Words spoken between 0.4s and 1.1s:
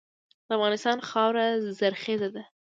د افغانستان